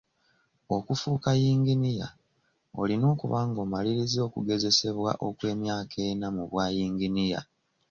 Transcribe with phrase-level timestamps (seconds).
[0.75, 2.07] Okufuuka yinginiya,
[2.81, 7.39] olina okuba ng'omaliriza okugezesebwa okw'emyaka ena mu bwa yinginiya.